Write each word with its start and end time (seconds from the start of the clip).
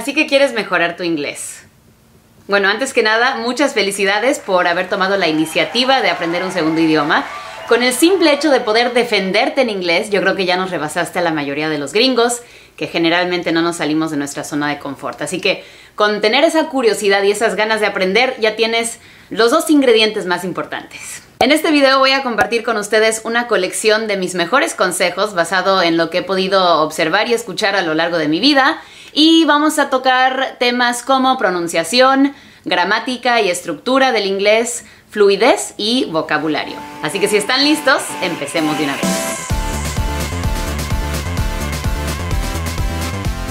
Así 0.00 0.14
que 0.14 0.26
quieres 0.26 0.54
mejorar 0.54 0.96
tu 0.96 1.02
inglés. 1.02 1.60
Bueno, 2.48 2.70
antes 2.70 2.94
que 2.94 3.02
nada, 3.02 3.36
muchas 3.36 3.74
felicidades 3.74 4.38
por 4.38 4.66
haber 4.66 4.88
tomado 4.88 5.18
la 5.18 5.28
iniciativa 5.28 6.00
de 6.00 6.08
aprender 6.08 6.42
un 6.42 6.52
segundo 6.52 6.80
idioma. 6.80 7.26
Con 7.68 7.82
el 7.82 7.92
simple 7.92 8.32
hecho 8.32 8.50
de 8.50 8.60
poder 8.60 8.94
defenderte 8.94 9.60
en 9.60 9.68
inglés, 9.68 10.08
yo 10.08 10.22
creo 10.22 10.36
que 10.36 10.46
ya 10.46 10.56
nos 10.56 10.70
rebasaste 10.70 11.18
a 11.18 11.22
la 11.22 11.32
mayoría 11.32 11.68
de 11.68 11.76
los 11.76 11.92
gringos, 11.92 12.40
que 12.78 12.86
generalmente 12.86 13.52
no 13.52 13.60
nos 13.60 13.76
salimos 13.76 14.10
de 14.10 14.16
nuestra 14.16 14.42
zona 14.42 14.70
de 14.70 14.78
confort. 14.78 15.20
Así 15.20 15.38
que 15.38 15.64
con 15.96 16.22
tener 16.22 16.44
esa 16.44 16.68
curiosidad 16.68 17.22
y 17.22 17.32
esas 17.32 17.54
ganas 17.54 17.80
de 17.80 17.86
aprender, 17.86 18.36
ya 18.40 18.56
tienes 18.56 19.00
los 19.28 19.50
dos 19.50 19.68
ingredientes 19.68 20.24
más 20.24 20.44
importantes. 20.44 21.24
En 21.42 21.52
este 21.52 21.70
video 21.70 21.98
voy 21.98 22.10
a 22.12 22.22
compartir 22.22 22.62
con 22.62 22.76
ustedes 22.76 23.22
una 23.24 23.46
colección 23.46 24.06
de 24.06 24.18
mis 24.18 24.34
mejores 24.34 24.74
consejos 24.74 25.32
basado 25.32 25.82
en 25.82 25.96
lo 25.96 26.10
que 26.10 26.18
he 26.18 26.22
podido 26.22 26.82
observar 26.82 27.28
y 27.28 27.32
escuchar 27.32 27.76
a 27.76 27.80
lo 27.80 27.94
largo 27.94 28.18
de 28.18 28.28
mi 28.28 28.40
vida 28.40 28.82
y 29.14 29.46
vamos 29.46 29.78
a 29.78 29.88
tocar 29.88 30.56
temas 30.60 31.02
como 31.02 31.38
pronunciación, 31.38 32.34
gramática 32.66 33.40
y 33.40 33.48
estructura 33.48 34.12
del 34.12 34.26
inglés, 34.26 34.84
fluidez 35.08 35.72
y 35.78 36.04
vocabulario. 36.12 36.76
Así 37.02 37.20
que 37.20 37.28
si 37.28 37.38
están 37.38 37.64
listos, 37.64 38.02
empecemos 38.20 38.76
de 38.76 38.84
una 38.84 38.96
vez. 38.96 39.06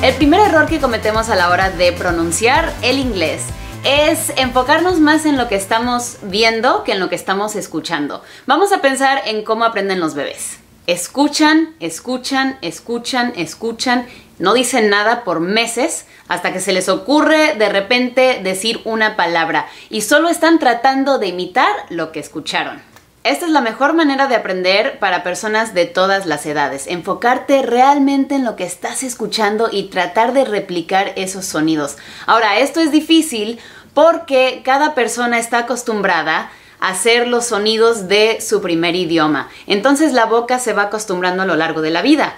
El 0.04 0.14
primer 0.14 0.42
error 0.42 0.68
que 0.68 0.80
cometemos 0.80 1.30
a 1.30 1.36
la 1.36 1.50
hora 1.50 1.72
de 1.72 1.92
pronunciar 1.94 2.72
el 2.84 3.00
inglés 3.00 3.46
es 3.84 4.32
enfocarnos 4.38 5.00
más 5.00 5.26
en 5.26 5.38
lo 5.38 5.48
que 5.48 5.56
estamos 5.56 6.18
viendo 6.24 6.84
que 6.84 6.94
en 6.94 7.00
lo 7.00 7.10
que 7.10 7.16
estamos 7.16 7.56
escuchando. 7.56 8.24
Vamos 8.46 8.72
a 8.72 8.82
pensar 8.82 9.22
en 9.26 9.44
cómo 9.44 9.64
aprenden 9.64 10.00
los 10.00 10.16
bebés. 10.16 10.60
Escuchan, 10.88 11.76
escuchan, 11.80 12.58
escuchan, 12.62 13.34
escuchan, 13.36 14.08
no 14.40 14.54
dicen 14.54 14.90
nada 14.90 15.24
por 15.24 15.40
meses 15.40 16.06
hasta 16.28 16.52
que 16.52 16.60
se 16.60 16.74
les 16.74 16.90
ocurre 16.90 17.56
de 17.56 17.70
repente 17.70 18.40
decir 18.44 18.82
una 18.86 19.16
palabra 19.16 19.68
y 19.90 20.02
solo 20.02 20.30
están 20.30 20.60
tratando 20.60 21.20
de 21.20 21.28
imitar 21.28 21.72
lo 21.90 22.12
que 22.12 22.20
escucharon. 22.20 22.89
Esta 23.26 23.46
es 23.46 23.52
la 23.52 23.60
mejor 23.60 23.94
manera 23.94 24.28
de 24.28 24.36
aprender 24.36 24.98
para 24.98 25.24
personas 25.24 25.74
de 25.74 25.86
todas 25.86 26.26
las 26.26 26.46
edades, 26.46 26.88
enfocarte 26.88 27.64
realmente 27.64 28.36
en 28.36 28.46
lo 28.46 28.56
que 28.56 28.64
estás 28.64 29.04
escuchando 29.04 29.68
y 29.70 29.90
tratar 29.90 30.32
de 30.32 30.46
replicar 30.46 31.12
esos 31.18 31.46
sonidos. 31.46 31.98
Ahora, 32.28 32.60
esto 32.60 32.80
es 32.80 32.92
difícil 32.92 33.60
porque 33.94 34.62
cada 34.64 34.96
persona 34.96 35.38
está 35.38 35.60
acostumbrada 35.60 36.50
a 36.80 36.90
hacer 36.92 37.28
los 37.28 37.48
sonidos 37.48 38.08
de 38.08 38.40
su 38.40 38.62
primer 38.62 38.96
idioma, 38.96 39.50
entonces 39.68 40.14
la 40.14 40.26
boca 40.26 40.58
se 40.58 40.72
va 40.72 40.84
acostumbrando 40.84 41.44
a 41.44 41.46
lo 41.46 41.58
largo 41.58 41.82
de 41.82 41.90
la 41.90 42.02
vida. 42.02 42.38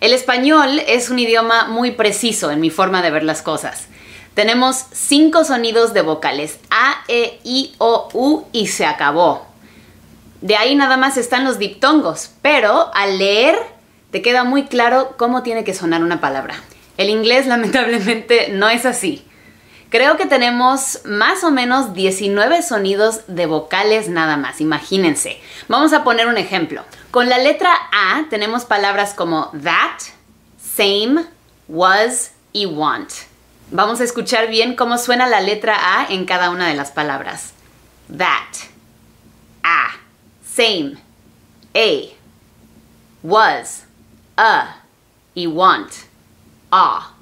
El 0.00 0.12
español 0.12 0.80
es 0.86 1.10
un 1.10 1.18
idioma 1.18 1.66
muy 1.66 1.90
preciso 1.90 2.52
en 2.52 2.60
mi 2.60 2.70
forma 2.70 3.02
de 3.02 3.10
ver 3.10 3.24
las 3.24 3.42
cosas. 3.42 3.88
Tenemos 4.34 4.84
cinco 4.92 5.44
sonidos 5.44 5.94
de 5.94 6.02
vocales, 6.02 6.60
A, 6.70 7.02
E, 7.08 7.40
I, 7.42 7.74
O, 7.78 8.08
U 8.14 8.44
y 8.52 8.68
se 8.68 8.86
acabó. 8.86 9.51
De 10.42 10.56
ahí 10.56 10.74
nada 10.74 10.96
más 10.96 11.16
están 11.16 11.44
los 11.44 11.60
diptongos, 11.60 12.32
pero 12.42 12.90
al 12.94 13.18
leer 13.18 13.56
te 14.10 14.22
queda 14.22 14.42
muy 14.42 14.64
claro 14.64 15.14
cómo 15.16 15.44
tiene 15.44 15.62
que 15.62 15.72
sonar 15.72 16.02
una 16.02 16.20
palabra. 16.20 16.56
El 16.96 17.10
inglés 17.10 17.46
lamentablemente 17.46 18.48
no 18.50 18.68
es 18.68 18.84
así. 18.84 19.24
Creo 19.88 20.16
que 20.16 20.26
tenemos 20.26 21.00
más 21.04 21.44
o 21.44 21.50
menos 21.52 21.94
19 21.94 22.62
sonidos 22.62 23.20
de 23.28 23.46
vocales 23.46 24.08
nada 24.08 24.36
más, 24.36 24.60
imagínense. 24.60 25.40
Vamos 25.68 25.92
a 25.92 26.02
poner 26.02 26.26
un 26.26 26.38
ejemplo. 26.38 26.82
Con 27.12 27.28
la 27.28 27.38
letra 27.38 27.70
A 27.92 28.24
tenemos 28.28 28.64
palabras 28.64 29.14
como 29.14 29.52
that, 29.62 30.00
same, 30.60 31.24
was 31.68 32.32
y 32.52 32.66
want. 32.66 33.10
Vamos 33.70 34.00
a 34.00 34.04
escuchar 34.04 34.48
bien 34.48 34.74
cómo 34.74 34.98
suena 34.98 35.28
la 35.28 35.40
letra 35.40 35.76
A 36.00 36.06
en 36.08 36.24
cada 36.24 36.50
una 36.50 36.66
de 36.66 36.74
las 36.74 36.90
palabras. 36.90 37.52
That, 38.08 38.56
a 39.62 40.02
same, 40.54 40.96
a, 41.74 42.12
was, 43.22 43.84
a 44.36 44.82
y 45.34 45.46
want, 45.46 45.90
a, 46.70 47.12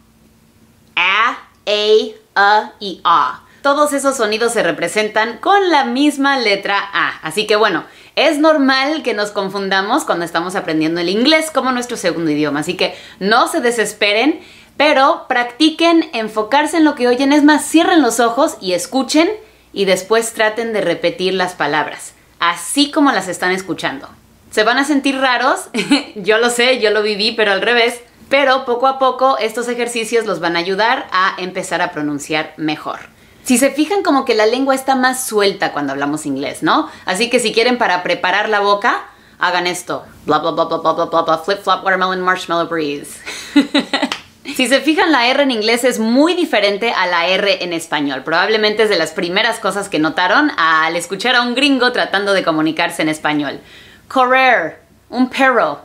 a, 0.96 1.38
a, 1.66 2.06
a 2.34 2.72
y 2.80 3.00
a. 3.04 3.42
Todos 3.62 3.92
esos 3.92 4.16
sonidos 4.16 4.52
se 4.54 4.62
representan 4.62 5.38
con 5.38 5.68
la 5.70 5.84
misma 5.84 6.38
letra 6.38 6.78
A. 6.92 7.20
Así 7.22 7.46
que 7.46 7.56
bueno, 7.56 7.84
es 8.16 8.38
normal 8.38 9.02
que 9.02 9.14
nos 9.14 9.30
confundamos 9.30 10.04
cuando 10.04 10.24
estamos 10.24 10.56
aprendiendo 10.56 11.00
el 11.00 11.10
inglés 11.10 11.50
como 11.52 11.70
nuestro 11.70 11.98
segundo 11.98 12.30
idioma. 12.30 12.60
Así 12.60 12.76
que 12.76 12.96
no 13.18 13.48
se 13.48 13.60
desesperen, 13.60 14.40
pero 14.78 15.26
practiquen 15.28 16.08
enfocarse 16.14 16.78
en 16.78 16.84
lo 16.84 16.94
que 16.94 17.06
oyen. 17.06 17.34
Es 17.34 17.44
más, 17.44 17.64
cierren 17.68 18.00
los 18.00 18.18
ojos 18.18 18.56
y 18.62 18.72
escuchen 18.72 19.30
y 19.74 19.84
después 19.84 20.32
traten 20.32 20.72
de 20.72 20.80
repetir 20.80 21.34
las 21.34 21.52
palabras 21.52 22.14
así 22.40 22.90
como 22.90 23.12
las 23.12 23.28
están 23.28 23.52
escuchando. 23.52 24.08
Se 24.50 24.64
van 24.64 24.78
a 24.78 24.84
sentir 24.84 25.16
raros, 25.18 25.68
yo 26.16 26.38
lo 26.38 26.50
sé, 26.50 26.80
yo 26.80 26.90
lo 26.90 27.02
viví, 27.02 27.32
pero 27.32 27.52
al 27.52 27.62
revés. 27.62 28.00
Pero 28.28 28.64
poco 28.64 28.86
a 28.86 28.98
poco 28.98 29.38
estos 29.38 29.68
ejercicios 29.68 30.24
los 30.24 30.40
van 30.40 30.56
a 30.56 30.60
ayudar 30.60 31.06
a 31.12 31.34
empezar 31.38 31.82
a 31.82 31.92
pronunciar 31.92 32.54
mejor. 32.56 33.00
Si 33.44 33.58
se 33.58 33.70
fijan 33.70 34.02
como 34.02 34.24
que 34.24 34.34
la 34.34 34.46
lengua 34.46 34.74
está 34.74 34.94
más 34.94 35.24
suelta 35.24 35.72
cuando 35.72 35.92
hablamos 35.92 36.26
inglés, 36.26 36.62
¿no? 36.62 36.88
Así 37.06 37.30
que 37.30 37.40
si 37.40 37.52
quieren 37.52 37.78
para 37.78 38.02
preparar 38.02 38.48
la 38.48 38.60
boca, 38.60 39.04
hagan 39.38 39.66
esto. 39.66 40.04
Bla 40.26 40.38
bla 40.38 40.52
bla 40.52 40.64
bla 40.64 40.78
bla 40.78 41.04
bla 41.06 41.22
bla 41.22 41.38
flip 41.38 41.60
flop 41.60 41.84
watermelon 41.84 42.20
marshmallow 42.20 42.68
breeze. 42.68 43.18
Si 44.44 44.68
se 44.68 44.80
fijan, 44.80 45.12
la 45.12 45.28
R 45.28 45.42
en 45.42 45.50
inglés 45.50 45.84
es 45.84 45.98
muy 45.98 46.34
diferente 46.34 46.92
a 46.92 47.06
la 47.06 47.28
R 47.28 47.62
en 47.62 47.72
español. 47.72 48.22
Probablemente 48.24 48.84
es 48.84 48.88
de 48.88 48.96
las 48.96 49.12
primeras 49.12 49.58
cosas 49.58 49.88
que 49.88 49.98
notaron 49.98 50.50
al 50.56 50.96
escuchar 50.96 51.36
a 51.36 51.42
un 51.42 51.54
gringo 51.54 51.92
tratando 51.92 52.32
de 52.32 52.42
comunicarse 52.42 53.02
en 53.02 53.10
español. 53.10 53.60
Correr, 54.08 54.80
un 55.10 55.28
perro. 55.28 55.82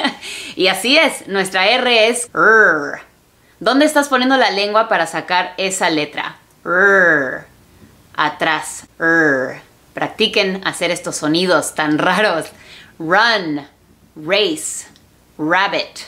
y 0.56 0.66
así 0.66 0.98
es, 0.98 1.26
nuestra 1.28 1.68
R 1.68 2.08
es 2.08 2.28
R. 2.34 3.00
¿Dónde 3.58 3.86
estás 3.86 4.08
poniendo 4.08 4.36
la 4.36 4.50
lengua 4.50 4.88
para 4.88 5.06
sacar 5.06 5.54
esa 5.56 5.88
letra? 5.88 6.36
R. 6.64 7.44
Atrás. 8.14 8.86
R. 9.00 9.62
Practiquen 9.94 10.60
hacer 10.66 10.90
estos 10.90 11.16
sonidos 11.16 11.74
tan 11.74 11.98
raros. 11.98 12.46
Run, 12.98 13.66
race, 14.16 14.86
rabbit, 15.38 16.00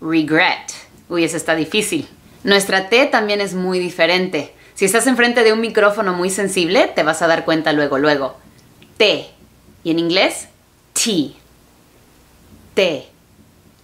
regret. 0.00 0.81
Uy, 1.12 1.24
eso 1.24 1.36
está 1.36 1.54
difícil. 1.54 2.08
Nuestra 2.42 2.88
T 2.88 3.04
también 3.04 3.42
es 3.42 3.52
muy 3.52 3.78
diferente. 3.78 4.54
Si 4.72 4.86
estás 4.86 5.06
enfrente 5.06 5.44
de 5.44 5.52
un 5.52 5.60
micrófono 5.60 6.14
muy 6.14 6.30
sensible, 6.30 6.90
te 6.94 7.02
vas 7.02 7.20
a 7.20 7.26
dar 7.26 7.44
cuenta 7.44 7.74
luego, 7.74 7.98
luego. 7.98 8.38
T. 8.96 9.28
Y 9.84 9.90
en 9.90 9.98
inglés, 9.98 10.48
T. 10.94 11.34
T. 12.72 13.08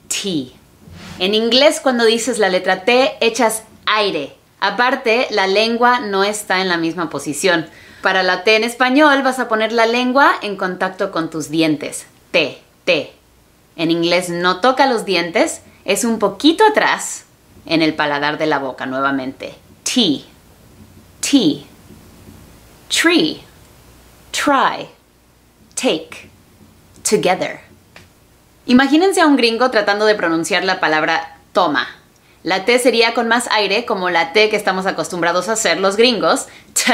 T. 0.09 0.53
En 1.19 1.35
inglés, 1.35 1.81
cuando 1.83 2.07
dices 2.07 2.39
la 2.39 2.49
letra 2.49 2.87
T, 2.87 3.19
echas 3.21 3.65
aire. 3.85 4.33
Aparte, 4.59 5.27
la 5.29 5.47
lengua 5.47 6.01
no 6.01 6.25
está 6.25 6.63
en 6.63 6.69
la 6.69 6.79
misma 6.79 7.11
posición. 7.11 7.67
Para 8.01 8.23
la 8.23 8.43
T 8.43 8.57
en 8.57 8.65
español, 8.65 9.23
vas 9.23 9.39
a 9.39 9.49
poner 9.49 9.73
la 9.73 9.85
lengua 9.85 10.33
en 10.41 10.57
contacto 10.57 11.13
con 11.13 11.29
tus 11.29 11.51
dientes. 11.51 12.07
T, 12.31 12.57
T. 12.87 13.13
En 13.77 13.91
inglés 13.91 14.31
no 14.31 14.63
toca 14.63 14.87
los 14.87 15.05
dientes, 15.05 15.61
es 15.89 16.05
un 16.05 16.19
poquito 16.19 16.67
atrás 16.67 17.25
en 17.65 17.81
el 17.81 17.95
paladar 17.95 18.37
de 18.37 18.45
la 18.47 18.59
boca 18.59 18.85
nuevamente. 18.85 19.55
T, 19.85 20.23
T, 21.21 21.65
tree, 22.89 23.43
try, 24.31 24.87
take, 25.75 26.31
together. 27.09 27.61
Imagínense 28.67 29.23
a 29.23 29.27
un 29.27 29.37
gringo 29.37 29.71
tratando 29.71 30.05
de 30.05 30.15
pronunciar 30.15 30.63
la 30.63 30.79
palabra 30.79 31.39
toma. 31.55 31.89
La 32.43 32.67
T 32.67 32.79
sería 32.79 33.15
con 33.15 33.27
más 33.27 33.49
aire, 33.51 33.87
como 33.87 34.11
la 34.11 34.35
T 34.35 34.51
que 34.51 34.57
estamos 34.57 34.85
acostumbrados 34.85 35.49
a 35.49 35.53
hacer 35.53 35.81
los 35.81 35.97
gringos, 35.97 36.49
t, 36.75 36.93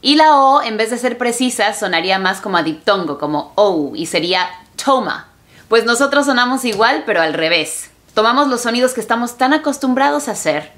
y 0.00 0.14
la 0.14 0.38
O, 0.38 0.62
en 0.62 0.78
vez 0.78 0.88
de 0.88 0.96
ser 0.96 1.18
precisa, 1.18 1.74
sonaría 1.74 2.18
más 2.18 2.40
como 2.40 2.56
a 2.56 2.62
diptongo, 2.62 3.18
como 3.18 3.52
O, 3.56 3.92
y 3.94 4.06
sería 4.06 4.48
toma. 4.82 5.28
Pues 5.68 5.84
nosotros 5.84 6.24
sonamos 6.24 6.64
igual, 6.64 7.02
pero 7.04 7.20
al 7.20 7.34
revés 7.34 7.89
tomamos 8.14 8.48
los 8.48 8.62
sonidos 8.62 8.92
que 8.92 9.00
estamos 9.00 9.38
tan 9.38 9.52
acostumbrados 9.52 10.28
a 10.28 10.32
hacer 10.32 10.72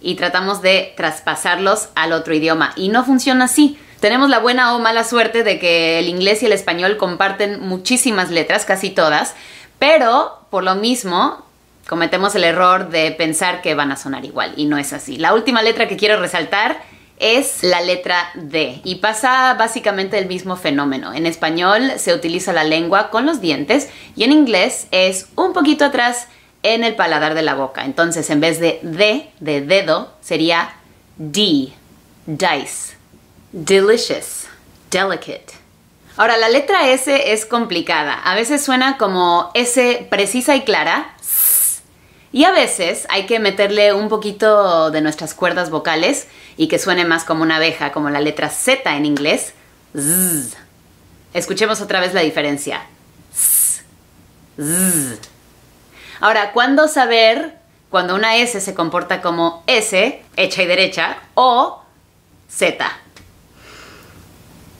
y 0.00 0.16
tratamos 0.16 0.62
de 0.62 0.92
traspasarlos 0.96 1.88
al 1.94 2.12
otro 2.12 2.34
idioma. 2.34 2.72
Y 2.76 2.88
no 2.88 3.04
funciona 3.04 3.44
así. 3.44 3.78
Tenemos 4.00 4.30
la 4.30 4.40
buena 4.40 4.74
o 4.74 4.80
mala 4.80 5.04
suerte 5.04 5.44
de 5.44 5.58
que 5.58 6.00
el 6.00 6.08
inglés 6.08 6.42
y 6.42 6.46
el 6.46 6.52
español 6.52 6.96
comparten 6.96 7.60
muchísimas 7.60 8.30
letras, 8.30 8.64
casi 8.64 8.90
todas, 8.90 9.34
pero 9.78 10.40
por 10.50 10.64
lo 10.64 10.74
mismo 10.74 11.44
cometemos 11.88 12.34
el 12.34 12.44
error 12.44 12.90
de 12.90 13.12
pensar 13.12 13.62
que 13.62 13.74
van 13.74 13.92
a 13.92 13.96
sonar 13.96 14.24
igual 14.24 14.54
y 14.56 14.64
no 14.64 14.76
es 14.76 14.92
así. 14.92 15.18
La 15.18 15.34
última 15.34 15.62
letra 15.62 15.86
que 15.86 15.96
quiero 15.96 16.20
resaltar 16.20 16.82
es 17.18 17.62
la 17.62 17.80
letra 17.80 18.30
D 18.34 18.80
y 18.82 18.96
pasa 18.96 19.54
básicamente 19.54 20.18
el 20.18 20.26
mismo 20.26 20.56
fenómeno. 20.56 21.14
En 21.14 21.26
español 21.26 21.92
se 21.96 22.14
utiliza 22.14 22.52
la 22.52 22.64
lengua 22.64 23.10
con 23.10 23.26
los 23.26 23.40
dientes 23.40 23.88
y 24.16 24.24
en 24.24 24.32
inglés 24.32 24.88
es 24.90 25.28
un 25.36 25.52
poquito 25.52 25.84
atrás 25.84 26.26
en 26.62 26.84
el 26.84 26.94
paladar 26.94 27.34
de 27.34 27.42
la 27.42 27.54
boca. 27.54 27.84
Entonces, 27.84 28.30
en 28.30 28.40
vez 28.40 28.60
de 28.60 28.80
D, 28.82 29.30
de 29.40 29.60
dedo, 29.60 30.12
sería 30.20 30.74
D, 31.16 31.72
dice, 32.26 32.96
delicious, 33.52 34.46
delicate. 34.90 35.62
Ahora, 36.16 36.36
la 36.36 36.48
letra 36.48 36.88
S 36.88 37.32
es 37.32 37.46
complicada. 37.46 38.14
A 38.14 38.34
veces 38.34 38.62
suena 38.62 38.98
como 38.98 39.50
S 39.54 40.06
precisa 40.10 40.54
y 40.54 40.62
clara. 40.62 41.14
Y 42.32 42.44
a 42.44 42.50
veces 42.50 43.06
hay 43.10 43.26
que 43.26 43.38
meterle 43.40 43.92
un 43.92 44.08
poquito 44.08 44.90
de 44.90 45.02
nuestras 45.02 45.34
cuerdas 45.34 45.68
vocales 45.70 46.28
y 46.56 46.68
que 46.68 46.78
suene 46.78 47.04
más 47.04 47.24
como 47.24 47.42
una 47.42 47.56
abeja, 47.56 47.92
como 47.92 48.08
la 48.08 48.20
letra 48.20 48.48
Z 48.48 48.96
en 48.96 49.04
inglés. 49.04 49.52
Escuchemos 51.34 51.80
otra 51.80 52.00
vez 52.00 52.14
la 52.14 52.22
diferencia. 52.22 52.86
Ahora, 56.22 56.52
¿cuándo 56.52 56.86
saber 56.86 57.58
cuando 57.90 58.14
una 58.14 58.36
S 58.36 58.60
se 58.60 58.74
comporta 58.74 59.20
como 59.20 59.64
S, 59.66 60.22
hecha 60.36 60.62
y 60.62 60.66
derecha, 60.66 61.16
o 61.34 61.82
Z? 62.48 62.86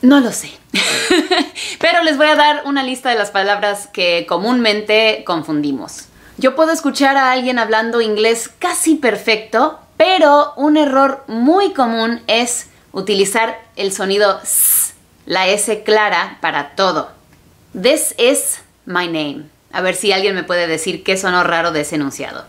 No 0.01 0.21
lo 0.21 0.31
sé. 0.31 0.51
Pero 1.81 2.01
les 2.03 2.15
voy 2.15 2.27
a 2.27 2.35
dar 2.35 2.61
una 2.63 2.81
lista 2.81 3.09
de 3.09 3.17
las 3.17 3.31
palabras 3.31 3.87
que 3.87 4.25
comúnmente 4.25 5.25
confundimos. 5.25 6.05
Yo 6.37 6.55
puedo 6.55 6.71
escuchar 6.71 7.17
a 7.17 7.33
alguien 7.33 7.59
hablando 7.59 7.99
inglés 7.99 8.49
casi 8.57 8.95
perfecto, 8.95 9.79
pero 9.97 10.53
un 10.55 10.77
error 10.77 11.25
muy 11.27 11.73
común 11.73 12.21
es 12.27 12.69
utilizar 12.93 13.59
el 13.75 13.91
sonido 13.91 14.39
S, 14.41 14.93
la 15.25 15.47
S 15.47 15.83
clara 15.83 16.37
para 16.39 16.75
todo. 16.75 17.11
This 17.73 18.15
is 18.17 18.61
my 18.85 19.07
name. 19.07 19.52
A 19.73 19.81
ver 19.81 19.95
si 19.95 20.13
alguien 20.13 20.35
me 20.35 20.43
puede 20.43 20.67
decir 20.67 21.03
qué 21.03 21.17
sonó 21.17 21.43
raro 21.43 21.71
de 21.71 21.81
ese 21.81 21.95
enunciado. 21.95 22.45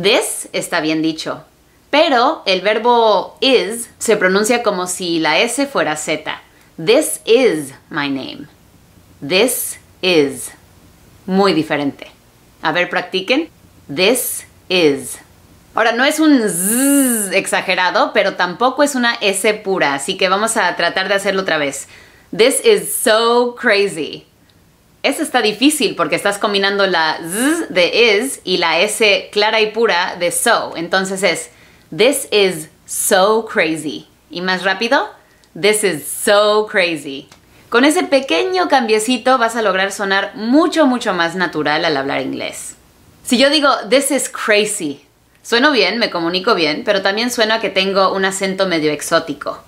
This 0.00 0.48
está 0.52 0.80
bien 0.80 1.00
dicho, 1.02 1.42
pero 1.90 2.42
el 2.44 2.60
verbo 2.60 3.38
is 3.40 3.88
se 3.98 4.16
pronuncia 4.16 4.62
como 4.62 4.86
si 4.86 5.18
la 5.18 5.40
S 5.40 5.66
fuera 5.66 5.96
Z. 5.96 6.40
This 6.76 7.20
is 7.24 7.72
my 7.88 8.10
name. 8.10 8.46
This 9.26 9.78
is. 10.02 10.52
Muy 11.24 11.54
diferente. 11.54 12.08
A 12.60 12.72
ver, 12.72 12.90
practiquen. 12.90 13.48
This 13.92 14.46
is. 14.68 15.18
Ahora, 15.74 15.92
no 15.92 16.04
es 16.04 16.20
un 16.20 16.40
z 16.48 17.36
exagerado, 17.36 18.12
pero 18.12 18.34
tampoco 18.34 18.82
es 18.82 18.94
una 18.94 19.14
S 19.22 19.54
pura, 19.54 19.94
así 19.94 20.16
que 20.16 20.28
vamos 20.28 20.56
a 20.56 20.76
tratar 20.76 21.08
de 21.08 21.14
hacerlo 21.14 21.42
otra 21.42 21.56
vez. 21.56 21.88
This 22.36 22.62
is 22.64 22.94
so 22.94 23.54
crazy. 23.54 24.26
Eso 25.06 25.22
está 25.22 25.40
difícil 25.40 25.94
porque 25.94 26.16
estás 26.16 26.36
combinando 26.36 26.84
la 26.84 27.18
z 27.18 27.66
de 27.68 28.18
is 28.18 28.40
y 28.42 28.56
la 28.56 28.80
S 28.80 29.28
clara 29.30 29.60
y 29.60 29.70
pura 29.70 30.16
de 30.18 30.32
so. 30.32 30.72
Entonces 30.74 31.22
es 31.22 31.50
This 31.96 32.26
is 32.32 32.68
so 32.86 33.46
crazy. 33.46 34.08
Y 34.30 34.40
más 34.40 34.64
rápido, 34.64 35.08
This 35.54 35.84
is 35.84 36.04
so 36.04 36.66
crazy. 36.66 37.28
Con 37.68 37.84
ese 37.84 38.02
pequeño 38.02 38.68
cambiecito 38.68 39.38
vas 39.38 39.54
a 39.54 39.62
lograr 39.62 39.92
sonar 39.92 40.32
mucho, 40.34 40.86
mucho 40.86 41.14
más 41.14 41.36
natural 41.36 41.84
al 41.84 41.96
hablar 41.96 42.20
inglés. 42.22 42.74
Si 43.22 43.38
yo 43.38 43.48
digo 43.48 43.70
This 43.88 44.10
is 44.10 44.28
crazy, 44.28 45.06
sueno 45.40 45.70
bien, 45.70 45.98
me 45.98 46.10
comunico 46.10 46.56
bien, 46.56 46.82
pero 46.84 47.02
también 47.02 47.30
suena 47.30 47.60
que 47.60 47.70
tengo 47.70 48.12
un 48.12 48.24
acento 48.24 48.66
medio 48.66 48.90
exótico. 48.90 49.62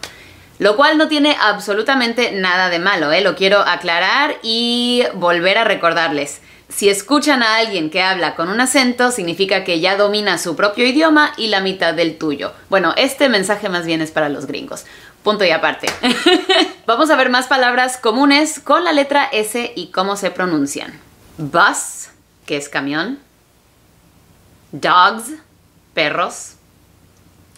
Lo 0.58 0.76
cual 0.76 0.99
no 0.99 1.08
tiene 1.08 1.37
absolutamente 1.40 2.32
nada 2.32 2.69
de 2.69 2.81
malo, 2.81 3.12
¿eh? 3.12 3.20
lo 3.20 3.37
quiero 3.37 3.60
aclarar 3.60 4.38
y 4.43 5.05
volver 5.14 5.56
a 5.58 5.64
recordarles. 5.64 6.40
Si 6.69 6.90
escuchan 6.90 7.43
a 7.43 7.56
alguien 7.56 7.90
que 7.90 8.02
habla 8.02 8.34
con 8.34 8.50
un 8.50 8.60
acento, 8.60 9.10
significa 9.10 9.64
que 9.64 9.81
ya 9.81 9.96
domina 9.96 10.37
su 10.37 10.55
propio 10.55 10.87
idioma 10.87 11.32
y 11.37 11.46
la 11.46 11.60
mitad 11.60 11.94
del 11.94 12.19
tuyo. 12.19 12.52
Bueno, 12.69 12.93
este 12.96 13.28
mensaje 13.28 13.69
más 13.69 13.87
bien 13.87 14.02
es 14.02 14.10
para 14.10 14.28
los 14.28 14.46
gringos. 14.46 14.84
Punto 15.22 15.44
y 15.44 15.50
aparte. 15.50 15.88
Vamos 16.87 17.10
a 17.10 17.16
ver 17.16 17.31
más 17.31 17.46
palabras 17.46 17.96
comunes 17.96 18.60
con 18.60 18.84
la 18.84 18.93
letra 18.93 19.28
S 19.32 19.72
y 19.75 19.90
cómo 19.93 20.16
se 20.16 20.31
pronuncian. 20.31 20.99
Bus, 21.38 22.08
que 22.46 22.56
es 22.56 22.69
camión. 22.69 23.19
Dogs, 24.72 25.32
perros. 25.94 26.55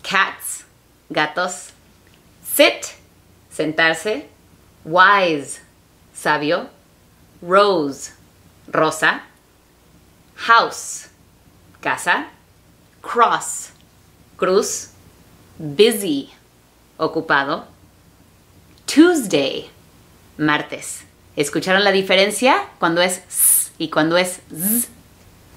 Cats, 0.03 0.65
gatos. 1.09 1.71
Sit, 2.61 2.95
sentarse. 3.49 4.29
Wise, 4.85 5.63
sabio. 6.13 6.69
Rose, 7.41 8.13
rosa. 8.71 9.23
House, 10.35 11.09
casa. 11.81 12.27
Cross, 13.01 13.71
cruz. 14.37 14.91
Busy, 15.57 16.29
ocupado. 16.99 17.65
Tuesday, 18.85 19.71
martes. 20.37 21.05
¿Escucharon 21.37 21.83
la 21.83 21.93
diferencia 21.93 22.69
cuando 22.79 23.01
es 23.01 23.23
s 23.27 23.71
y 23.79 23.89
cuando 23.89 24.19
es 24.19 24.41
z? 24.51 24.87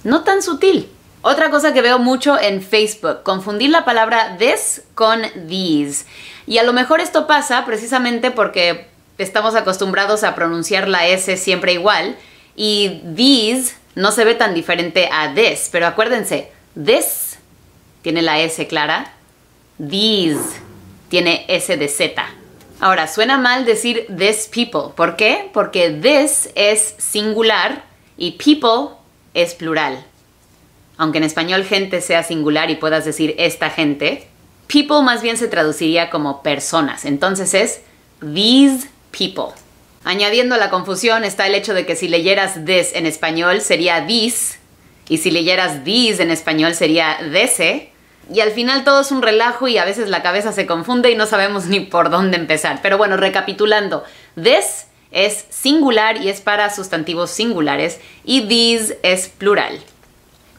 No 0.06 0.24
tan 0.24 0.42
sutil. 0.42 0.90
Otra 1.26 1.50
cosa 1.50 1.72
que 1.72 1.82
veo 1.82 2.00
mucho 2.00 2.38
en 2.38 2.62
Facebook, 2.62 3.24
confundir 3.24 3.70
la 3.70 3.86
palabra 3.86 4.36
this 4.38 4.82
con 4.94 5.22
these. 5.48 6.06
Y 6.46 6.58
a 6.58 6.64
lo 6.64 6.74
mejor 6.74 7.00
esto 7.00 7.28
pasa 7.28 7.66
precisamente 7.66 8.30
porque 8.30 8.88
estamos 9.18 9.56
acostumbrados 9.56 10.26
a 10.26 10.36
pronunciar 10.36 10.90
la 10.90 11.08
S 11.08 11.38
siempre 11.38 11.72
igual 11.72 12.18
y 12.58 13.02
these 13.16 13.74
no 13.96 14.12
se 14.12 14.26
ve 14.26 14.36
tan 14.36 14.54
diferente 14.54 15.08
a 15.14 15.34
this, 15.34 15.70
pero 15.72 15.88
acuérdense, 15.88 16.52
this 16.76 17.40
tiene 18.02 18.22
la 18.22 18.42
S 18.42 18.68
clara, 18.68 19.14
these 19.78 20.60
tiene 21.08 21.46
S 21.48 21.78
de 21.78 21.88
Z. 21.88 22.22
Ahora, 22.82 23.08
suena 23.08 23.38
mal 23.38 23.64
decir 23.64 24.08
this 24.14 24.50
people. 24.54 24.94
¿Por 24.94 25.16
qué? 25.16 25.50
Porque 25.54 25.90
this 25.90 26.50
es 26.56 26.96
singular 26.98 27.86
y 28.18 28.32
people 28.32 28.98
es 29.34 29.54
plural 29.54 30.04
aunque 30.98 31.18
en 31.18 31.24
español 31.24 31.64
gente 31.64 32.02
sea 32.02 32.24
singular 32.24 32.70
y 32.70 32.76
puedas 32.76 33.06
decir 33.06 33.36
esta 33.38 33.70
gente, 33.70 34.28
people 34.68 35.02
más 35.04 35.22
bien 35.22 35.38
se 35.38 35.48
traduciría 35.48 36.10
como 36.10 36.44
personas. 36.44 37.06
Entonces 37.06 37.54
es 37.54 37.82
these 38.20 38.88
people. 39.12 39.56
Añadiendo 40.04 40.58
la 40.58 40.70
confusión 40.70 41.24
está 41.24 41.48
el 41.48 41.56
hecho 41.56 41.74
de 41.74 41.86
que 41.86 41.96
si 41.96 42.08
leyeras 42.08 42.66
this 42.66 42.94
en 42.94 43.06
español 43.06 43.62
sería 43.62 44.06
this 44.06 44.60
y 45.08 45.18
si 45.18 45.32
leyeras 45.32 45.84
these 45.84 46.22
en 46.22 46.32
español 46.32 46.76
sería 46.76 47.18
dese. 47.32 47.90
Y 48.34 48.40
al 48.40 48.52
final 48.52 48.84
todo 48.84 49.02
es 49.02 49.12
un 49.12 49.22
relajo 49.22 49.68
y 49.68 49.78
a 49.78 49.86
veces 49.86 50.10
la 50.10 50.24
cabeza 50.24 50.54
se 50.54 50.66
confunde 50.66 51.12
y 51.12 51.16
no 51.16 51.26
sabemos 51.26 51.66
ni 51.66 51.82
por 51.82 52.10
dónde 52.10 52.38
empezar. 52.38 52.80
Pero 52.82 52.98
bueno, 52.98 53.18
recapitulando, 53.18 54.04
this 54.42 54.88
es 55.12 55.46
singular 55.50 56.18
y 56.18 56.30
es 56.30 56.42
para 56.42 56.74
sustantivos 56.74 57.32
singulares 57.32 58.00
y 58.24 58.48
these 58.48 58.98
es 59.04 59.28
plural. 59.28 59.80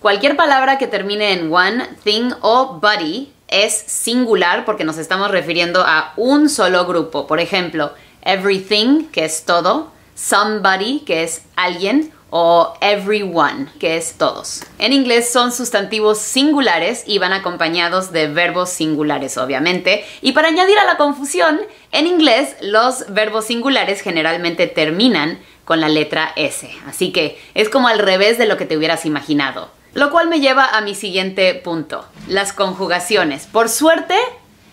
Cualquier 0.04 0.36
palabra 0.36 0.76
que 0.76 0.86
termine 0.86 1.32
en 1.32 1.50
one, 1.50 1.82
thing 2.04 2.32
o 2.42 2.78
body 2.78 3.32
es 3.48 3.72
singular 3.74 4.66
porque 4.66 4.84
nos 4.84 4.98
estamos 4.98 5.30
refiriendo 5.30 5.80
a 5.80 6.12
un 6.18 6.50
solo 6.50 6.84
grupo. 6.84 7.26
Por 7.26 7.40
ejemplo, 7.40 7.90
everything, 8.20 9.06
que 9.06 9.24
es 9.24 9.46
todo, 9.46 9.90
somebody, 10.14 11.00
que 11.06 11.22
es 11.22 11.40
alguien, 11.56 12.12
o 12.28 12.74
everyone, 12.82 13.68
que 13.80 13.96
es 13.96 14.18
todos. 14.18 14.64
En 14.78 14.92
inglés 14.92 15.32
son 15.32 15.52
sustantivos 15.52 16.18
singulares 16.18 17.04
y 17.06 17.16
van 17.16 17.32
acompañados 17.32 18.12
de 18.12 18.26
verbos 18.26 18.68
singulares, 18.68 19.38
obviamente. 19.38 20.04
Y 20.20 20.32
para 20.32 20.48
añadir 20.48 20.78
a 20.80 20.84
la 20.84 20.98
confusión, 20.98 21.62
en 21.92 22.06
inglés 22.06 22.56
los 22.60 23.06
verbos 23.08 23.46
singulares 23.46 24.02
generalmente 24.02 24.66
terminan 24.66 25.38
con 25.64 25.80
la 25.80 25.88
letra 25.88 26.34
S. 26.36 26.70
Así 26.86 27.10
que 27.10 27.40
es 27.54 27.70
como 27.70 27.88
al 27.88 28.00
revés 28.00 28.36
de 28.36 28.44
lo 28.44 28.58
que 28.58 28.66
te 28.66 28.76
hubieras 28.76 29.06
imaginado. 29.06 29.70
Lo 29.94 30.10
cual 30.10 30.28
me 30.28 30.40
lleva 30.40 30.66
a 30.66 30.80
mi 30.80 30.94
siguiente 30.94 31.54
punto, 31.54 32.04
las 32.28 32.52
conjugaciones. 32.52 33.46
Por 33.46 33.68
suerte, 33.68 34.16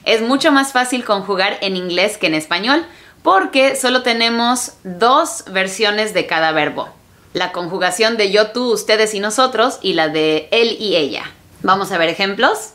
es 0.03 0.21
mucho 0.21 0.51
más 0.51 0.71
fácil 0.73 1.05
conjugar 1.05 1.57
en 1.61 1.75
inglés 1.75 2.17
que 2.17 2.27
en 2.27 2.33
español 2.33 2.85
porque 3.23 3.75
solo 3.75 4.01
tenemos 4.01 4.73
dos 4.83 5.43
versiones 5.51 6.13
de 6.13 6.25
cada 6.25 6.51
verbo. 6.51 6.89
La 7.33 7.51
conjugación 7.51 8.17
de 8.17 8.31
yo, 8.31 8.51
tú, 8.51 8.71
ustedes 8.73 9.13
y 9.13 9.19
nosotros 9.19 9.77
y 9.81 9.93
la 9.93 10.09
de 10.09 10.49
él 10.51 10.75
y 10.79 10.95
ella. 10.95 11.31
Vamos 11.61 11.91
a 11.91 11.97
ver 11.97 12.09
ejemplos. 12.09 12.71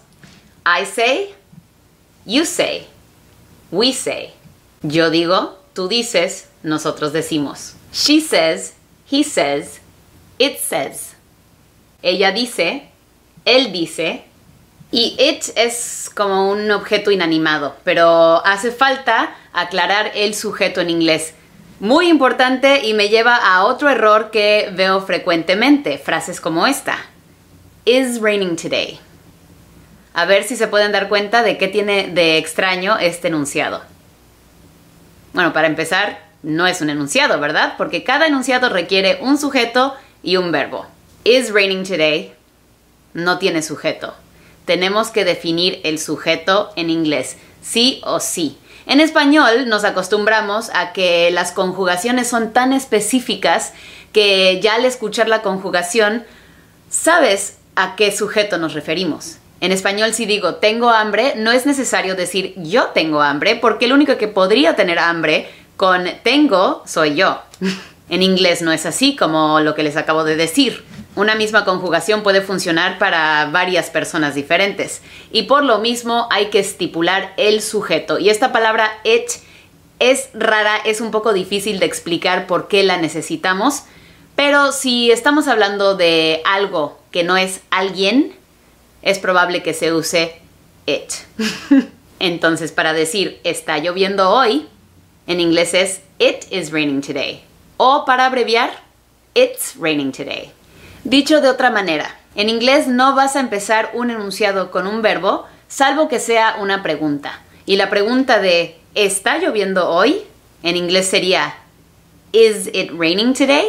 I 0.64 0.86
say, 0.86 1.34
you 2.24 2.44
say, 2.44 2.86
we 3.72 3.92
say. 3.92 4.32
Yo 4.82 5.10
digo, 5.10 5.58
tú 5.74 5.88
dices, 5.88 6.48
nosotros 6.62 7.12
decimos. 7.12 7.74
She 7.92 8.20
says, 8.20 8.74
he 9.10 9.24
says, 9.24 9.80
it 10.38 10.58
says. 10.58 11.15
Ella 12.06 12.30
dice, 12.30 12.84
él 13.44 13.72
dice, 13.72 14.22
y 14.92 15.16
it 15.18 15.46
es 15.56 16.08
como 16.14 16.52
un 16.52 16.70
objeto 16.70 17.10
inanimado, 17.10 17.74
pero 17.82 18.46
hace 18.46 18.70
falta 18.70 19.34
aclarar 19.52 20.12
el 20.14 20.36
sujeto 20.36 20.80
en 20.80 20.90
inglés. 20.90 21.34
Muy 21.80 22.06
importante 22.06 22.86
y 22.86 22.94
me 22.94 23.08
lleva 23.08 23.34
a 23.34 23.64
otro 23.64 23.90
error 23.90 24.30
que 24.30 24.70
veo 24.72 25.00
frecuentemente, 25.00 25.98
frases 25.98 26.40
como 26.40 26.68
esta. 26.68 26.96
is 27.84 28.20
raining 28.20 28.54
today. 28.54 29.00
A 30.14 30.26
ver 30.26 30.44
si 30.44 30.54
se 30.54 30.68
pueden 30.68 30.92
dar 30.92 31.08
cuenta 31.08 31.42
de 31.42 31.58
qué 31.58 31.66
tiene 31.66 32.06
de 32.06 32.38
extraño 32.38 32.96
este 32.98 33.26
enunciado. 33.26 33.82
Bueno, 35.32 35.52
para 35.52 35.66
empezar, 35.66 36.20
no 36.44 36.68
es 36.68 36.80
un 36.80 36.90
enunciado, 36.90 37.40
¿verdad? 37.40 37.74
Porque 37.76 38.04
cada 38.04 38.28
enunciado 38.28 38.68
requiere 38.68 39.18
un 39.22 39.38
sujeto 39.38 39.96
y 40.22 40.36
un 40.36 40.52
verbo. 40.52 40.86
Is 41.26 41.50
raining 41.50 41.82
today 41.82 42.32
no 43.12 43.38
tiene 43.38 43.60
sujeto. 43.60 44.14
Tenemos 44.64 45.10
que 45.10 45.24
definir 45.24 45.80
el 45.82 45.98
sujeto 45.98 46.70
en 46.76 46.88
inglés, 46.88 47.36
sí 47.60 48.00
o 48.04 48.20
sí. 48.20 48.56
En 48.86 49.00
español 49.00 49.68
nos 49.68 49.82
acostumbramos 49.82 50.70
a 50.72 50.92
que 50.92 51.32
las 51.32 51.50
conjugaciones 51.50 52.28
son 52.28 52.52
tan 52.52 52.72
específicas 52.72 53.72
que 54.12 54.60
ya 54.62 54.76
al 54.76 54.84
escuchar 54.84 55.28
la 55.28 55.42
conjugación 55.42 56.24
sabes 56.90 57.56
a 57.74 57.96
qué 57.96 58.16
sujeto 58.16 58.58
nos 58.58 58.74
referimos. 58.74 59.38
En 59.60 59.72
español 59.72 60.14
si 60.14 60.26
digo 60.26 60.54
tengo 60.54 60.90
hambre, 60.90 61.34
no 61.34 61.50
es 61.50 61.66
necesario 61.66 62.14
decir 62.14 62.54
yo 62.56 62.90
tengo 62.94 63.20
hambre, 63.20 63.56
porque 63.56 63.86
el 63.86 63.94
único 63.94 64.16
que 64.16 64.28
podría 64.28 64.76
tener 64.76 65.00
hambre 65.00 65.50
con 65.76 66.06
tengo 66.22 66.84
soy 66.86 67.16
yo. 67.16 67.42
en 68.08 68.22
inglés 68.22 68.62
no 68.62 68.70
es 68.70 68.86
así 68.86 69.16
como 69.16 69.58
lo 69.58 69.74
que 69.74 69.82
les 69.82 69.96
acabo 69.96 70.22
de 70.22 70.36
decir. 70.36 70.84
Una 71.16 71.34
misma 71.34 71.64
conjugación 71.64 72.22
puede 72.22 72.42
funcionar 72.42 72.98
para 72.98 73.46
varias 73.46 73.88
personas 73.88 74.34
diferentes 74.34 75.00
y 75.32 75.44
por 75.44 75.64
lo 75.64 75.78
mismo 75.78 76.28
hay 76.30 76.50
que 76.50 76.58
estipular 76.58 77.32
el 77.38 77.62
sujeto. 77.62 78.18
Y 78.18 78.28
esta 78.28 78.52
palabra 78.52 78.90
it 79.02 79.30
es 79.98 80.28
rara, 80.34 80.76
es 80.84 81.00
un 81.00 81.10
poco 81.10 81.32
difícil 81.32 81.78
de 81.78 81.86
explicar 81.86 82.46
por 82.46 82.68
qué 82.68 82.82
la 82.82 82.98
necesitamos, 82.98 83.84
pero 84.34 84.72
si 84.72 85.10
estamos 85.10 85.48
hablando 85.48 85.96
de 85.96 86.42
algo 86.44 86.98
que 87.10 87.24
no 87.24 87.38
es 87.38 87.62
alguien, 87.70 88.34
es 89.00 89.18
probable 89.18 89.62
que 89.62 89.72
se 89.72 89.94
use 89.94 90.38
it. 90.84 91.12
Entonces, 92.20 92.72
para 92.72 92.92
decir 92.92 93.40
está 93.42 93.78
lloviendo 93.78 94.28
hoy, 94.28 94.68
en 95.26 95.40
inglés 95.40 95.72
es 95.72 96.02
It 96.18 96.44
is 96.50 96.72
raining 96.72 97.00
today. 97.00 97.42
O 97.78 98.04
para 98.04 98.26
abreviar, 98.26 98.84
It's 99.34 99.76
raining 99.78 100.12
today. 100.12 100.55
Dicho 101.06 101.40
de 101.40 101.48
otra 101.48 101.70
manera, 101.70 102.16
en 102.34 102.48
inglés 102.48 102.88
no 102.88 103.14
vas 103.14 103.36
a 103.36 103.40
empezar 103.40 103.92
un 103.94 104.10
enunciado 104.10 104.72
con 104.72 104.88
un 104.88 105.02
verbo, 105.02 105.46
salvo 105.68 106.08
que 106.08 106.18
sea 106.18 106.56
una 106.58 106.82
pregunta. 106.82 107.42
Y 107.64 107.76
la 107.76 107.90
pregunta 107.90 108.40
de 108.40 108.80
¿está 108.96 109.38
lloviendo 109.38 109.88
hoy? 109.88 110.22
En 110.64 110.74
inglés 110.74 111.06
sería 111.06 111.54
Is 112.32 112.66
it 112.72 112.90
raining 112.90 113.34
today? 113.34 113.66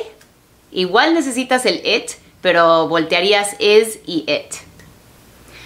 Igual 0.72 1.14
necesitas 1.14 1.68
el 1.68 1.86
it, 1.86 2.14
pero 2.42 2.88
voltearías 2.88 3.50
is 3.60 4.00
y 4.08 4.26
it. 4.28 4.56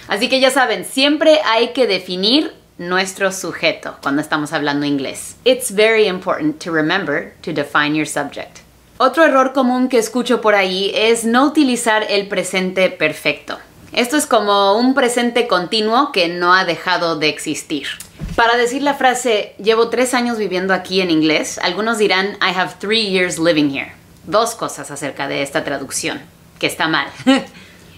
Así 0.08 0.28
que 0.28 0.40
ya 0.40 0.50
saben, 0.50 0.84
siempre 0.84 1.40
hay 1.46 1.68
que 1.68 1.86
definir 1.86 2.52
nuestro 2.76 3.32
sujeto 3.32 3.96
cuando 4.02 4.20
estamos 4.20 4.52
hablando 4.52 4.84
inglés. 4.84 5.36
It's 5.44 5.74
very 5.74 6.06
important 6.06 6.62
to 6.62 6.70
remember 6.70 7.32
to 7.40 7.54
define 7.54 7.94
your 7.94 8.06
subject. 8.06 8.61
Otro 9.04 9.24
error 9.24 9.52
común 9.52 9.88
que 9.88 9.98
escucho 9.98 10.40
por 10.40 10.54
ahí 10.54 10.92
es 10.94 11.24
no 11.24 11.44
utilizar 11.44 12.06
el 12.08 12.28
presente 12.28 12.88
perfecto. 12.88 13.58
Esto 13.92 14.16
es 14.16 14.26
como 14.26 14.78
un 14.78 14.94
presente 14.94 15.48
continuo 15.48 16.12
que 16.12 16.28
no 16.28 16.54
ha 16.54 16.64
dejado 16.64 17.18
de 17.18 17.28
existir. 17.28 17.88
Para 18.36 18.56
decir 18.56 18.80
la 18.80 18.94
frase 18.94 19.56
llevo 19.60 19.88
tres 19.88 20.14
años 20.14 20.38
viviendo 20.38 20.72
aquí 20.72 21.00
en 21.00 21.10
inglés, 21.10 21.58
algunos 21.64 21.98
dirán 21.98 22.34
I 22.34 22.56
have 22.56 22.74
three 22.78 23.10
years 23.10 23.40
living 23.40 23.70
here. 23.70 23.90
Dos 24.22 24.54
cosas 24.54 24.88
acerca 24.92 25.26
de 25.26 25.42
esta 25.42 25.64
traducción, 25.64 26.20
que 26.60 26.68
está 26.68 26.86
mal. 26.86 27.08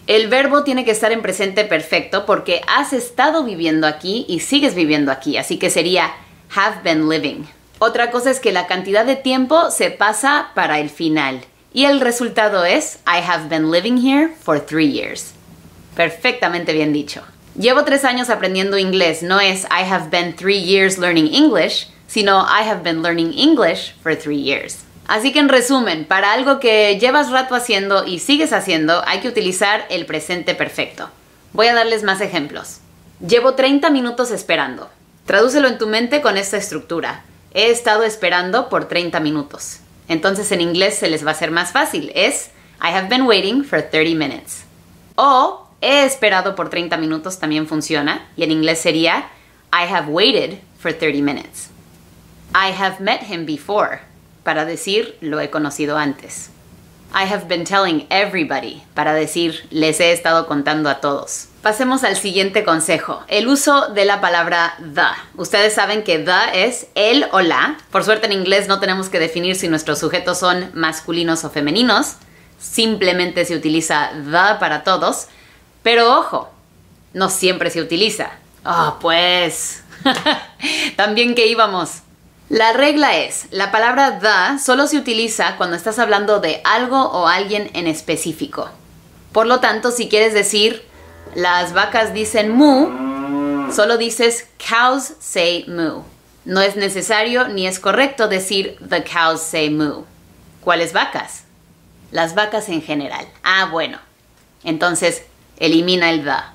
El 0.07 0.29
verbo 0.29 0.65
tiene 0.65 0.87
que 0.87 0.93
estar 0.93 1.13
en 1.13 1.21
presente 1.21 1.67
perfecto 1.67 2.25
porque 2.25 2.63
has 2.67 2.95
estado 2.95 3.45
viviendo 3.45 3.87
aquí 3.87 4.25
y 4.27 4.41
sigues 4.41 4.75
viviendo 4.75 5.13
aquí, 5.13 5.37
así 5.37 5.59
que 5.59 5.69
sería 5.69 6.15
have 6.57 6.79
been 6.83 7.11
living. 7.11 7.45
Otra 7.79 8.11
cosa 8.11 8.31
es 8.31 8.41
que 8.41 8.53
la 8.53 8.67
cantidad 8.67 9.05
de 9.05 9.17
tiempo 9.17 9.71
se 9.71 9.91
pasa 9.91 10.51
para 10.55 10.79
el 10.79 10.91
final 10.91 11.45
y 11.73 11.87
el 11.87 12.01
resultado 12.01 12.65
es 12.65 13.01
I 13.07 13.21
have 13.27 13.49
been 13.49 13.71
living 13.71 13.99
here 13.99 14.33
for 14.43 14.61
three 14.61 14.91
years. 14.91 15.33
Perfectamente 15.97 16.73
bien 16.73 16.93
dicho. 16.93 17.23
Llevo 17.59 17.85
tres 17.85 18.05
años 18.05 18.31
aprendiendo 18.31 18.79
inglés, 18.79 19.23
no 19.23 19.41
es 19.41 19.65
I 19.65 19.85
have 19.89 20.09
been 20.11 20.35
three 20.35 20.63
years 20.63 20.99
learning 20.99 21.35
English, 21.35 21.89
sino 22.07 22.43
I 22.43 22.69
have 22.69 22.83
been 22.83 23.03
learning 23.03 23.33
English 23.37 23.95
for 24.03 24.17
three 24.17 24.43
years. 24.43 24.85
Así 25.07 25.33
que 25.33 25.39
en 25.39 25.49
resumen, 25.49 26.05
para 26.07 26.33
algo 26.33 26.61
que 26.61 26.99
llevas 26.99 27.31
rato 27.31 27.55
haciendo 27.55 28.07
y 28.07 28.21
sigues 28.21 28.53
haciendo, 28.53 29.03
hay 29.07 29.21
que 29.21 29.29
utilizar 29.29 29.85
el 29.91 30.07
presente 30.07 30.55
perfecto. 30.55 31.11
Voy 31.53 31.67
a 31.67 31.75
darles 31.75 32.03
más 32.03 32.21
ejemplos. 32.21 32.79
Llevo 33.21 33.55
30 33.55 33.91
minutos 33.91 34.31
esperando. 34.31 34.89
Tradúcelo 35.27 35.69
en 35.69 35.79
tu 35.79 35.87
mente 35.87 36.23
con 36.23 36.37
esta 36.37 36.57
estructura. 36.57 37.25
He 37.55 37.71
estado 37.71 38.03
esperando 38.03 38.69
por 38.69 38.87
30 38.87 39.21
minutos. 39.21 39.79
Entonces 40.09 40.51
en 40.51 40.61
inglés 40.61 40.97
se 40.97 41.09
les 41.09 41.25
va 41.25 41.31
a 41.31 41.35
hacer 41.35 41.53
más 41.53 41.71
fácil. 41.71 42.11
Es 42.15 42.51
I 42.83 42.89
have 42.89 43.09
been 43.09 43.23
waiting 43.23 43.65
for 43.65 43.81
30 43.81 44.17
minutes. 44.17 44.65
O 45.15 45.69
he 45.81 46.05
esperado 46.05 46.57
por 46.57 46.69
30 46.69 46.97
minutos 46.97 47.39
también 47.39 47.69
funciona. 47.69 48.29
Y 48.37 48.43
en 48.43 48.51
inglés 48.51 48.81
sería 48.81 49.29
I 49.73 49.91
have 49.91 50.11
waited 50.11 50.59
for 50.79 50.93
30 50.93 51.23
minutes. 51.23 51.71
I 52.53 52.73
have 52.73 53.01
met 53.01 53.23
him 53.23 53.47
before 53.47 54.01
para 54.43 54.65
decir 54.65 55.17
lo 55.21 55.41
he 55.41 55.49
conocido 55.49 55.97
antes. 55.97 56.51
I 57.15 57.33
have 57.33 57.47
been 57.47 57.65
telling 57.65 58.07
everybody 58.11 58.83
para 58.95 59.15
decir 59.15 59.67
les 59.71 60.01
he 60.01 60.13
estado 60.13 60.49
contando 60.49 60.91
a 60.91 61.01
todos. 61.01 61.47
Pasemos 61.65 62.05
al 62.05 62.17
siguiente 62.17 62.63
consejo, 62.63 63.23
el 63.27 63.49
uso 63.49 63.89
de 63.89 64.05
la 64.05 64.21
palabra 64.21 64.77
the. 64.79 65.01
Ustedes 65.41 65.73
saben 65.73 66.05
que 66.05 66.19
the 66.19 66.67
es 66.67 66.89
el 66.95 67.27
o 67.33 67.41
la. 67.41 67.79
Por 67.91 68.05
suerte 68.05 68.27
en 68.27 68.33
inglés 68.33 68.69
no 68.69 68.81
tenemos 68.81 69.09
que 69.09 69.19
definir 69.19 69.57
si 69.57 69.69
nuestros 69.69 69.99
sujetos 69.99 70.39
son 70.39 70.71
masculinos 70.75 71.43
o 71.43 71.49
femeninos. 71.49 72.17
Simplemente 72.61 73.47
se 73.47 73.57
utiliza 73.57 74.11
the 74.13 74.61
para 74.61 74.85
todos. 74.85 75.29
Pero 75.83 76.19
ojo, 76.19 76.51
no 77.15 77.31
siempre 77.31 77.71
se 77.71 77.81
utiliza. 77.81 78.33
Oh, 78.67 78.99
pues. 79.01 79.85
También 80.97 81.35
que 81.35 81.47
íbamos. 81.47 82.03
La 82.51 82.75
regla 82.75 83.17
es, 83.17 83.47
la 83.51 83.73
palabra 83.73 84.19
the 84.19 84.63
solo 84.63 84.87
se 84.87 84.99
utiliza 84.99 85.57
cuando 85.57 85.77
estás 85.77 85.99
hablando 85.99 86.41
de 86.41 86.61
algo 86.65 87.01
o 87.01 87.27
alguien 87.27 87.71
en 87.73 87.87
específico. 87.87 88.69
Por 89.33 89.47
lo 89.47 89.61
tanto, 89.61 89.93
si 89.93 90.11
quieres 90.11 90.35
decir 90.35 90.93
las 91.35 91.73
vacas 91.73 92.15
dicen 92.15 92.51
moo, 92.51 93.73
solo 93.73 93.99
dices 93.99 94.49
cows 94.59 95.15
say 95.21 95.65
moo. 95.69 96.05
No 96.45 96.61
es 96.61 96.77
necesario 96.77 97.49
ni 97.49 97.67
es 97.67 97.79
correcto 97.79 98.29
decir 98.29 98.77
the 98.89 99.03
cows 99.05 99.43
say 99.43 99.71
moo. 99.71 100.05
¿Cuáles 100.61 100.93
vacas? 100.93 101.45
Las 102.11 102.35
vacas 102.35 102.69
en 102.69 102.83
general. 102.83 103.27
Ah, 103.43 103.69
bueno. 103.71 103.99
Entonces, 104.63 105.23
elimina 105.59 106.11
el 106.11 106.25
the. 106.25 106.55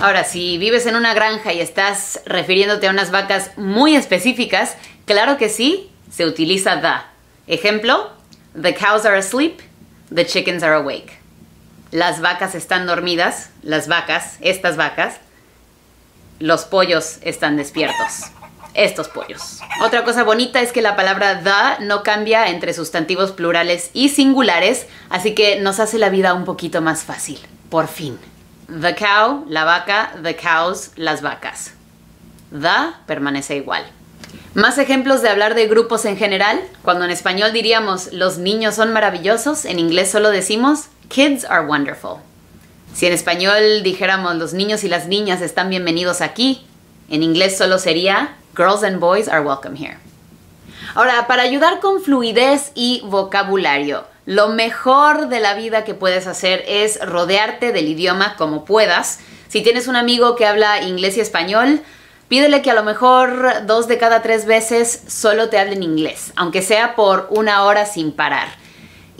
Ahora, 0.00 0.24
si 0.24 0.56
vives 0.56 0.86
en 0.86 0.96
una 0.96 1.12
granja 1.12 1.52
y 1.52 1.60
estás 1.60 2.20
refiriéndote 2.24 2.86
a 2.86 2.90
unas 2.90 3.10
vacas 3.10 3.50
muy 3.56 3.96
específicas, 3.96 4.76
claro 5.04 5.36
que 5.36 5.48
sí, 5.48 5.90
se 6.10 6.24
utiliza 6.24 6.80
the. 6.80 7.52
Ejemplo, 7.52 8.10
the 8.60 8.74
cows 8.74 9.04
are 9.04 9.18
asleep, 9.18 9.60
the 10.14 10.24
chickens 10.24 10.62
are 10.62 10.74
awake. 10.74 11.19
Las 11.92 12.20
vacas 12.20 12.54
están 12.54 12.86
dormidas, 12.86 13.50
las 13.62 13.88
vacas, 13.88 14.36
estas 14.40 14.76
vacas, 14.76 15.16
los 16.38 16.64
pollos 16.64 17.18
están 17.22 17.56
despiertos. 17.56 18.30
Estos 18.74 19.08
pollos. 19.08 19.58
Otra 19.82 20.04
cosa 20.04 20.22
bonita 20.22 20.60
es 20.60 20.70
que 20.70 20.82
la 20.82 20.94
palabra 20.94 21.42
the 21.42 21.84
no 21.84 22.04
cambia 22.04 22.48
entre 22.48 22.72
sustantivos 22.72 23.32
plurales 23.32 23.90
y 23.92 24.10
singulares, 24.10 24.86
así 25.08 25.34
que 25.34 25.60
nos 25.60 25.80
hace 25.80 25.98
la 25.98 26.08
vida 26.10 26.34
un 26.34 26.44
poquito 26.44 26.80
más 26.80 27.02
fácil. 27.02 27.40
Por 27.68 27.88
fin. 27.88 28.16
The 28.68 28.94
cow, 28.94 29.44
la 29.48 29.64
vaca, 29.64 30.12
the 30.22 30.36
cows, 30.36 30.92
las 30.94 31.22
vacas. 31.22 31.72
The 32.52 32.94
permanece 33.06 33.56
igual. 33.56 33.84
Más 34.54 34.78
ejemplos 34.78 35.22
de 35.22 35.28
hablar 35.28 35.56
de 35.56 35.66
grupos 35.66 36.04
en 36.04 36.16
general. 36.16 36.60
Cuando 36.82 37.04
en 37.04 37.10
español 37.10 37.52
diríamos 37.52 38.12
los 38.12 38.38
niños 38.38 38.76
son 38.76 38.92
maravillosos, 38.92 39.64
en 39.64 39.80
inglés 39.80 40.12
solo 40.12 40.30
decimos 40.30 40.89
kids 41.10 41.44
are 41.44 41.66
wonderful. 41.66 42.20
Si 42.94 43.06
en 43.06 43.12
español 43.12 43.82
dijéramos 43.82 44.36
los 44.36 44.54
niños 44.54 44.84
y 44.84 44.88
las 44.88 45.06
niñas 45.06 45.42
están 45.42 45.68
bienvenidos 45.68 46.20
aquí, 46.20 46.64
en 47.10 47.22
inglés 47.22 47.58
solo 47.58 47.78
sería 47.78 48.36
girls 48.56 48.82
and 48.84 49.00
boys 49.00 49.28
are 49.28 49.40
welcome 49.40 49.76
here. 49.76 49.98
Ahora, 50.94 51.26
para 51.26 51.42
ayudar 51.42 51.80
con 51.80 52.00
fluidez 52.00 52.72
y 52.74 53.02
vocabulario, 53.04 54.04
lo 54.24 54.48
mejor 54.48 55.28
de 55.28 55.40
la 55.40 55.54
vida 55.54 55.84
que 55.84 55.94
puedes 55.94 56.26
hacer 56.26 56.64
es 56.66 57.00
rodearte 57.04 57.72
del 57.72 57.88
idioma 57.88 58.36
como 58.36 58.64
puedas. 58.64 59.18
Si 59.48 59.62
tienes 59.62 59.88
un 59.88 59.96
amigo 59.96 60.36
que 60.36 60.46
habla 60.46 60.82
inglés 60.82 61.16
y 61.16 61.20
español, 61.20 61.80
pídele 62.28 62.62
que 62.62 62.70
a 62.70 62.74
lo 62.74 62.84
mejor 62.84 63.66
dos 63.66 63.88
de 63.88 63.98
cada 63.98 64.22
tres 64.22 64.46
veces 64.46 65.02
solo 65.08 65.48
te 65.48 65.58
hable 65.58 65.74
en 65.74 65.82
inglés, 65.82 66.32
aunque 66.36 66.62
sea 66.62 66.94
por 66.94 67.26
una 67.30 67.64
hora 67.64 67.86
sin 67.86 68.12
parar. 68.12 68.48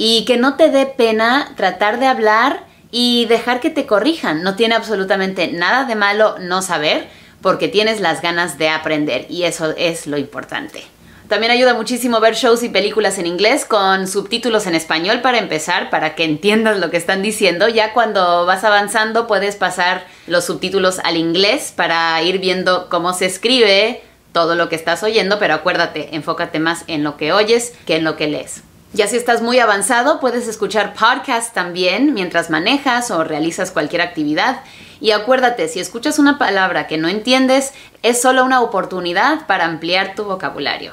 Y 0.02 0.25
que 0.25 0.38
no 0.38 0.54
te 0.54 0.71
dé 0.71 0.87
pena 0.87 1.52
tratar 1.57 2.00
de 2.00 2.07
hablar 2.07 2.64
y 2.90 3.26
dejar 3.26 3.61
que 3.61 3.69
te 3.69 3.85
corrijan. 3.85 4.42
No 4.42 4.57
tiene 4.57 4.75
absolutamente 4.75 5.49
nada 5.49 5.85
de 5.85 5.95
malo 5.95 6.37
no 6.38 6.62
saber 6.62 7.07
porque 7.42 7.69
tienes 7.69 8.00
las 8.00 8.23
ganas 8.23 8.57
de 8.57 8.71
aprender 8.71 9.26
y 9.28 9.42
eso 9.42 9.75
es 9.76 10.07
lo 10.07 10.16
importante. 10.16 10.83
También 11.28 11.52
ayuda 11.52 11.75
muchísimo 11.75 12.19
ver 12.19 12.35
shows 12.35 12.62
y 12.62 12.71
películas 12.71 13.19
en 13.19 13.26
inglés 13.26 13.66
con 13.66 14.09
subtítulos 14.09 14.66
en 14.66 14.75
español 14.75 15.21
para 15.21 15.37
empezar, 15.37 15.90
para 15.90 16.14
que 16.14 16.25
entiendas 16.25 16.78
lo 16.78 16.90
que 16.90 16.97
están 16.97 17.21
diciendo. 17.21 17.69
Ya 17.69 17.92
cuando 17.92 18.47
vas 18.47 18.64
avanzando 18.64 19.26
puedes 19.26 19.57
pasar 19.57 20.07
los 20.26 20.47
subtítulos 20.47 20.99
al 21.00 21.19
inglés 21.19 21.75
para 21.76 22.23
ir 22.23 22.38
viendo 22.38 22.88
cómo 22.88 23.12
se 23.12 23.26
escribe 23.26 24.02
todo 24.33 24.54
lo 24.54 24.71
que 24.71 24.76
estás 24.76 25.02
oyendo, 25.02 25.38
pero 25.38 25.52
acuérdate, 25.52 26.16
enfócate 26.16 26.59
más 26.59 26.85
en 26.87 27.04
lo 27.04 27.19
que 27.19 27.35
oyes 27.35 27.75
que 27.85 27.97
en 27.97 28.04
lo 28.04 28.16
que 28.16 28.26
lees. 28.26 28.62
Ya 28.92 29.06
si 29.06 29.16
estás 29.16 29.40
muy 29.40 29.61
avanzado, 29.61 30.18
puedes 30.18 30.49
escuchar 30.49 30.94
podcasts 30.94 31.52
también 31.52 32.12
mientras 32.12 32.50
manejas 32.50 33.12
o 33.12 33.23
realizas 33.23 33.70
cualquier 33.70 34.02
actividad. 34.02 34.62
Y 35.00 35.12
acuérdate, 35.12 35.68
si 35.68 35.78
escuchas 35.78 36.18
una 36.18 36.38
palabra 36.38 36.88
que 36.88 36.99
no 36.99 37.06
entiendes, 37.06 37.73
es 38.02 38.20
solo 38.20 38.44
una 38.44 38.61
oportunidad 38.61 39.47
para 39.47 39.66
ampliar 39.66 40.16
tu 40.16 40.25
vocabulario. 40.25 40.92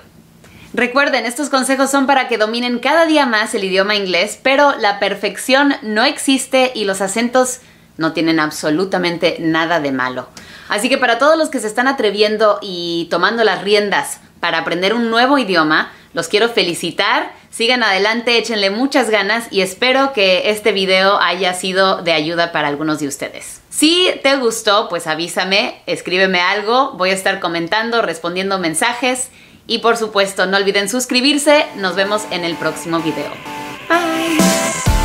Recuerden, 0.74 1.26
estos 1.26 1.50
consejos 1.50 1.90
son 1.90 2.06
para 2.06 2.28
que 2.28 2.38
dominen 2.38 2.78
cada 2.78 3.08
día 3.08 3.26
más 3.26 3.56
el 3.56 3.64
idioma 3.64 3.96
inglés, 3.96 4.40
pero 4.44 4.76
la 4.78 5.00
perfección 5.00 5.74
no 5.82 6.04
existe 6.04 6.72
y 6.76 6.86
los 6.86 7.02
acentos 7.02 7.62
no 7.98 8.14
tienen 8.14 8.40
absolutamente 8.40 9.38
nada 9.40 9.80
de 9.80 9.92
malo. 9.92 10.28
Así 10.70 10.88
que 10.88 11.00
para 11.00 11.18
todos 11.18 11.36
los 11.36 11.50
que 11.50 11.60
se 11.60 11.68
están 11.68 11.88
atreviendo 11.88 12.60
y 12.62 13.08
tomando 13.10 13.44
las 13.44 13.64
riendas 13.64 14.20
para 14.40 14.60
aprender 14.60 14.94
un 14.94 15.10
nuevo 15.10 15.40
idioma, 15.40 15.92
los 16.18 16.30
quiero 16.30 16.50
felicitar, 16.50 17.32
sigan 17.52 17.84
adelante, 17.84 18.40
échenle 18.40 18.72
muchas 18.72 19.12
ganas 19.12 19.46
y 19.52 19.62
espero 19.62 20.14
que 20.14 20.50
este 20.50 20.72
video 20.72 21.22
haya 21.22 21.54
sido 21.54 22.02
de 22.02 22.12
ayuda 22.12 22.52
para 22.52 22.70
algunos 22.70 22.98
de 23.00 23.08
ustedes. 23.08 23.62
Si 23.70 24.10
te 24.24 24.36
gustó, 24.38 24.90
pues 24.90 25.06
avísame, 25.06 25.80
escríbeme 25.86 26.42
algo, 26.42 26.94
voy 26.94 27.12
a 27.12 27.14
estar 27.14 27.40
comentando, 27.40 28.02
respondiendo 28.02 28.58
mensajes 28.58 29.30
y 29.68 29.78
por 29.78 29.96
supuesto 29.96 30.48
no 30.48 30.58
olviden 30.58 30.90
suscribirse, 30.90 31.68
nos 31.76 31.96
vemos 31.96 32.24
en 32.32 32.46
el 32.46 32.56
próximo 32.56 32.98
video. 32.98 33.30
Bye. 33.88 34.97